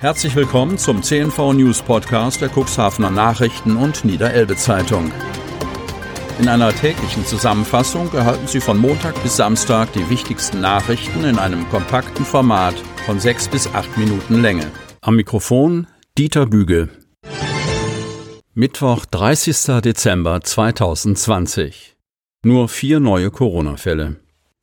[0.00, 5.12] Herzlich willkommen zum CNV News Podcast der Cuxhavener Nachrichten und Niederelbe Zeitung.
[6.38, 11.68] In einer täglichen Zusammenfassung erhalten Sie von Montag bis Samstag die wichtigsten Nachrichten in einem
[11.68, 14.70] kompakten Format von sechs bis acht Minuten Länge.
[15.02, 15.86] Am Mikrofon
[16.16, 16.88] Dieter Bügel.
[18.54, 19.82] Mittwoch, 30.
[19.82, 21.94] Dezember 2020.
[22.42, 24.16] Nur vier neue Corona-Fälle.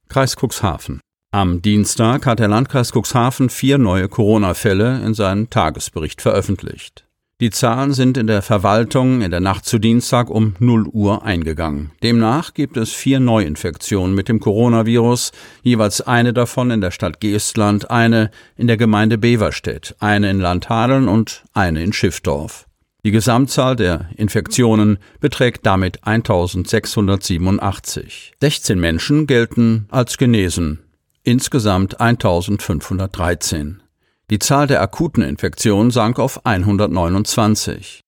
[0.09, 0.99] Kreis Cuxhaven.
[1.31, 7.03] Am Dienstag hat der Landkreis Cuxhaven vier neue Corona-Fälle in seinem Tagesbericht veröffentlicht.
[7.41, 11.91] Die Zahlen sind in der Verwaltung in der Nacht zu Dienstag um 0 Uhr eingegangen.
[12.01, 17.91] Demnach gibt es vier Neuinfektionen mit dem Coronavirus, jeweils eine davon in der Stadt Geestland,
[17.91, 22.67] eine in der Gemeinde Beverstedt, eine in Landhadeln und eine in Schiffdorf.
[23.03, 28.31] Die Gesamtzahl der Infektionen beträgt damit 1687.
[28.41, 30.86] 16 Menschen gelten als genesen,
[31.27, 33.83] insgesamt 1513.
[34.29, 37.99] Die Zahl der akuten Infektionen sank auf 129.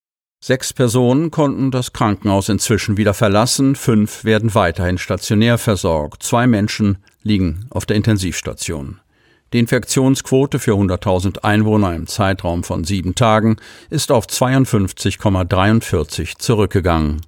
[0.42, 7.00] Sechs Personen konnten das Krankenhaus inzwischen wieder verlassen, fünf werden weiterhin stationär versorgt, zwei Menschen
[7.22, 9.02] liegen auf der Intensivstation.
[9.52, 13.58] Die Infektionsquote für 100.000 Einwohner im Zeitraum von sieben Tagen
[13.90, 17.20] ist auf 52,43 zurückgegangen.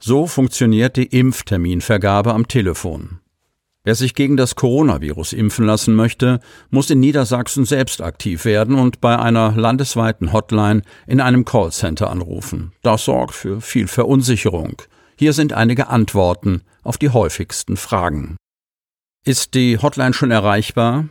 [0.00, 3.18] So funktioniert die Impfterminvergabe am Telefon.
[3.84, 6.38] Wer sich gegen das Coronavirus impfen lassen möchte,
[6.70, 12.72] muss in Niedersachsen selbst aktiv werden und bei einer landesweiten Hotline in einem Callcenter anrufen.
[12.82, 14.80] Das sorgt für viel Verunsicherung.
[15.18, 18.36] Hier sind einige Antworten auf die häufigsten Fragen.
[19.24, 21.08] Ist die Hotline schon erreichbar?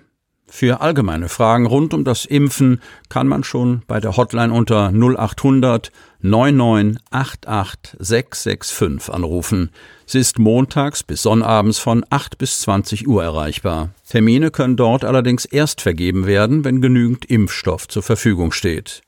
[0.47, 5.91] Für allgemeine Fragen rund um das Impfen kann man schon bei der Hotline unter 0800
[6.21, 9.71] 9988 665 anrufen.
[10.05, 13.89] Sie ist montags bis sonnabends von 8 bis 20 Uhr erreichbar.
[14.07, 19.01] Termine können dort allerdings erst vergeben werden, wenn genügend Impfstoff zur Verfügung steht.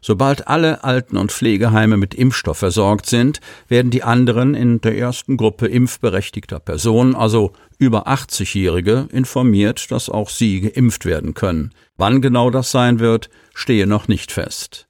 [0.00, 5.36] Sobald alle Alten- und Pflegeheime mit Impfstoff versorgt sind, werden die anderen in der ersten
[5.36, 11.72] Gruppe impfberechtigter Personen, also über 80-Jährige, informiert, dass auch sie geimpft werden können.
[11.96, 14.86] Wann genau das sein wird, stehe noch nicht fest.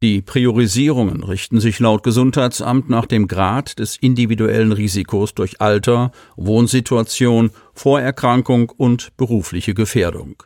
[0.00, 7.50] Die Priorisierungen richten sich laut Gesundheitsamt nach dem Grad des individuellen Risikos durch Alter, Wohnsituation,
[7.74, 10.44] Vorerkrankung und berufliche Gefährdung.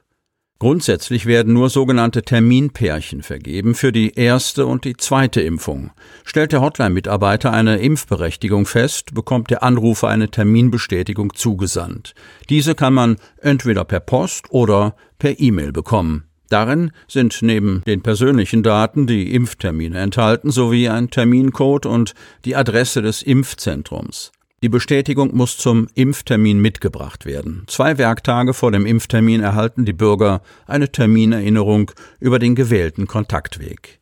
[0.63, 5.91] Grundsätzlich werden nur sogenannte Terminpärchen vergeben für die erste und die zweite Impfung.
[6.23, 12.15] Stellt der Hotline-Mitarbeiter eine Impfberechtigung fest, bekommt der Anrufer eine Terminbestätigung zugesandt.
[12.49, 16.29] Diese kann man entweder per Post oder per E-Mail bekommen.
[16.49, 23.03] Darin sind neben den persönlichen Daten die Impftermine enthalten sowie ein Termincode und die Adresse
[23.03, 24.31] des Impfzentrums.
[24.63, 27.65] Die Bestätigung muss zum Impftermin mitgebracht werden.
[27.67, 31.91] Zwei Werktage vor dem Impftermin erhalten die Bürger eine Terminerinnerung
[32.21, 33.99] über den gewählten Kontaktweg.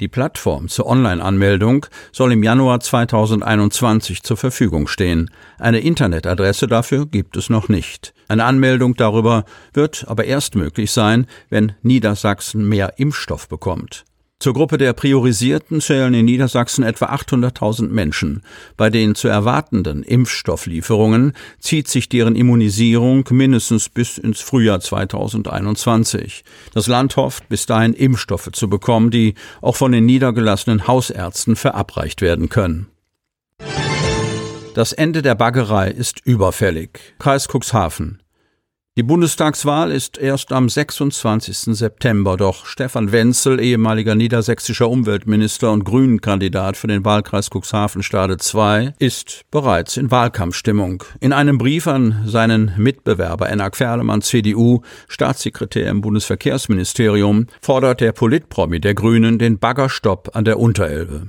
[0.00, 5.30] Die Plattform zur Online-Anmeldung soll im Januar 2021 zur Verfügung stehen.
[5.58, 8.14] Eine Internetadresse dafür gibt es noch nicht.
[8.28, 9.44] Eine Anmeldung darüber
[9.74, 14.06] wird aber erst möglich sein, wenn Niedersachsen mehr Impfstoff bekommt.
[14.48, 18.42] Zur Gruppe der Priorisierten zählen in Niedersachsen etwa 800.000 Menschen.
[18.78, 26.44] Bei den zu erwartenden Impfstofflieferungen zieht sich deren Immunisierung mindestens bis ins Frühjahr 2021.
[26.72, 32.22] Das Land hofft, bis dahin Impfstoffe zu bekommen, die auch von den niedergelassenen Hausärzten verabreicht
[32.22, 32.86] werden können.
[34.72, 37.00] Das Ende der Baggerei ist überfällig.
[37.18, 38.22] Kreis Cuxhaven.
[38.98, 41.76] Die Bundestagswahl ist erst am 26.
[41.76, 49.42] September, doch Stefan Wenzel, ehemaliger niedersächsischer Umweltminister und Grünen-Kandidat für den Wahlkreis Cuxhaven-Stade II, ist
[49.52, 51.04] bereits in Wahlkampfstimmung.
[51.20, 58.80] In einem Brief an seinen Mitbewerber Enak Ferlemann, CDU, Staatssekretär im Bundesverkehrsministerium, fordert der Politpromi
[58.80, 61.28] der Grünen den Baggerstopp an der Unterelbe.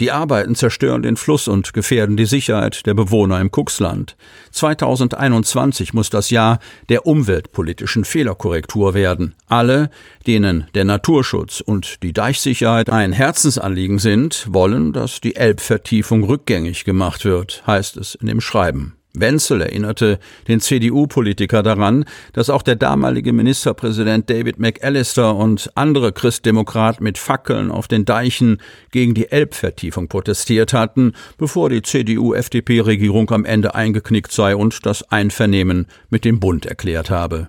[0.00, 4.16] Die Arbeiten zerstören den Fluss und gefährden die Sicherheit der Bewohner im Kuxland.
[4.50, 9.34] 2021 muss das Jahr der umweltpolitischen Fehlerkorrektur werden.
[9.46, 9.90] Alle,
[10.26, 17.26] denen der Naturschutz und die Deichsicherheit ein Herzensanliegen sind, wollen, dass die Elbvertiefung rückgängig gemacht
[17.26, 18.96] wird, heißt es in dem Schreiben.
[19.12, 27.02] Wenzel erinnerte den CDU-Politiker daran, dass auch der damalige Ministerpräsident David McAllister und andere Christdemokraten
[27.02, 28.58] mit Fackeln auf den Deichen
[28.92, 35.86] gegen die Elbvertiefung protestiert hatten, bevor die CDU-FDP-Regierung am Ende eingeknickt sei und das Einvernehmen
[36.08, 37.48] mit dem Bund erklärt habe.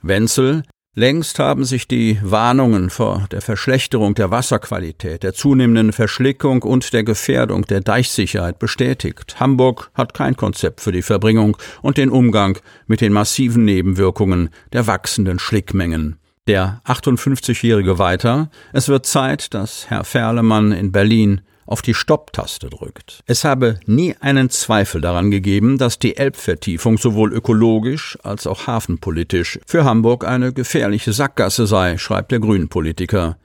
[0.00, 0.62] Wenzel
[0.94, 7.02] Längst haben sich die Warnungen vor der Verschlechterung der Wasserqualität, der zunehmenden Verschlickung und der
[7.02, 9.40] Gefährdung der Deichsicherheit bestätigt.
[9.40, 14.86] Hamburg hat kein Konzept für die Verbringung und den Umgang mit den massiven Nebenwirkungen der
[14.86, 16.18] wachsenden Schlickmengen.
[16.46, 21.40] Der 58-Jährige weiter, es wird Zeit, dass Herr Ferlemann in Berlin
[21.72, 23.22] auf die Stopptaste drückt.
[23.24, 29.58] Es habe nie einen Zweifel daran gegeben, dass die Elbvertiefung sowohl ökologisch als auch hafenpolitisch
[29.66, 33.38] für Hamburg eine gefährliche Sackgasse sei, schreibt der Grünen-Politiker.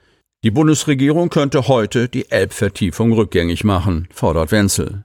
[0.44, 5.04] Die Bundesregierung könnte heute die Elbvertiefung rückgängig machen, fordert Wenzel.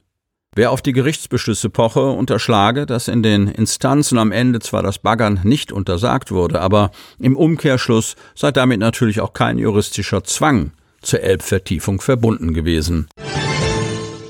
[0.53, 5.39] Wer auf die Gerichtsbeschlüsse poche, unterschlage, dass in den Instanzen am Ende zwar das Baggern
[5.43, 10.73] nicht untersagt wurde, aber im Umkehrschluss sei damit natürlich auch kein juristischer Zwang
[11.03, 13.07] zur Elbvertiefung verbunden gewesen.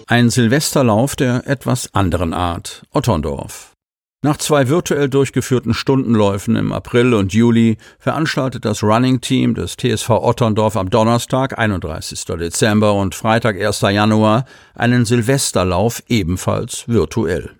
[0.08, 3.74] Ein Silvesterlauf der etwas anderen Art, Otterndorf.
[4.25, 10.10] Nach zwei virtuell durchgeführten Stundenläufen im April und Juli veranstaltet das Running Team des TSV
[10.12, 12.24] Otterndorf am Donnerstag, 31.
[12.24, 13.81] Dezember und Freitag, 1.
[13.81, 17.52] Januar einen Silvesterlauf ebenfalls virtuell.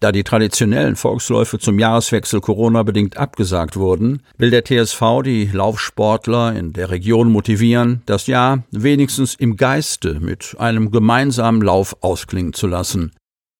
[0.00, 6.74] Da die traditionellen Volksläufe zum Jahreswechsel Corona-bedingt abgesagt wurden, will der TSV die Laufsportler in
[6.74, 13.12] der Region motivieren, das Jahr wenigstens im Geiste mit einem gemeinsamen Lauf ausklingen zu lassen.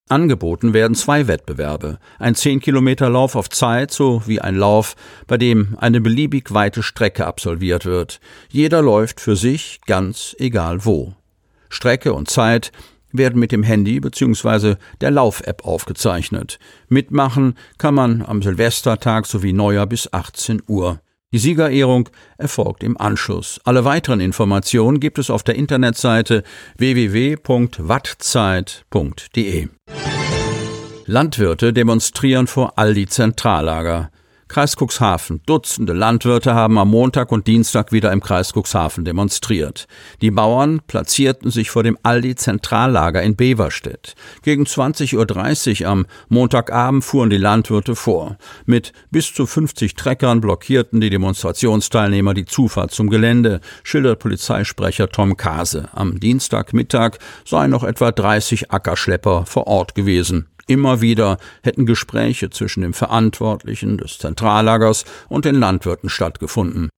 [0.09, 4.95] Angeboten werden zwei Wettbewerbe, ein 10-Kilometer-Lauf auf Zeit sowie ein Lauf,
[5.27, 8.21] bei dem eine beliebig weite Strecke absolviert wird.
[8.49, 11.15] Jeder läuft für sich, ganz egal wo.
[11.71, 12.71] Strecke und Zeit
[13.19, 14.77] werden mit dem Handy bzw.
[15.01, 16.59] der Lauf-App aufgezeichnet.
[16.89, 21.01] Mitmachen kann man am Silvestertag sowie Neujahr bis 18 Uhr.
[21.33, 22.09] Die Siegerehrung
[22.39, 23.61] erfolgt im Anschluss.
[23.65, 26.45] Alle weiteren Informationen gibt es auf der Internetseite
[26.79, 29.69] www.wattzeit.de.
[31.09, 34.11] Landwirte demonstrieren vor Aldi Zentrallager.
[34.49, 35.41] Kreis Cuxhaven.
[35.45, 39.87] Dutzende Landwirte haben am Montag und Dienstag wieder im Kreis Cuxhaven demonstriert.
[40.21, 44.15] Die Bauern platzierten sich vor dem Aldi Zentrallager in Beverstedt.
[44.43, 48.39] Gegen 20.30 Uhr am Montagabend fuhren die Landwirte vor.
[48.67, 55.37] Mit bis zu 50 Treckern blockierten die Demonstrationsteilnehmer die Zufahrt zum Gelände, schildert Polizeisprecher Tom
[55.37, 55.89] Kase.
[55.93, 60.47] Am Dienstagmittag seien noch etwa 30 Ackerschlepper vor Ort gewesen.
[60.67, 66.89] Immer wieder hätten Gespräche zwischen dem Verantwortlichen des Zentrallagers und den Landwirten stattgefunden.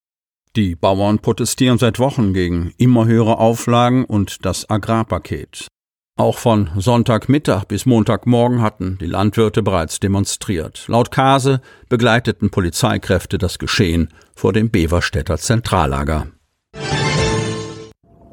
[0.57, 5.69] Die Bauern protestieren seit Wochen gegen immer höhere Auflagen und das Agrarpaket.
[6.17, 10.85] Auch von Sonntagmittag bis Montagmorgen hatten die Landwirte bereits demonstriert.
[10.89, 16.27] Laut Kase begleiteten Polizeikräfte das Geschehen vor dem Beverstädter Zentrallager.